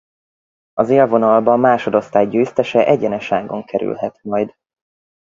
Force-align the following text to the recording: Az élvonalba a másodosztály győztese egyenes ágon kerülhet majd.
Az 0.73 0.89
élvonalba 0.89 1.51
a 1.51 1.55
másodosztály 1.57 2.27
győztese 2.27 2.85
egyenes 2.87 3.31
ágon 3.31 3.63
kerülhet 3.63 4.19
majd. 4.23 4.55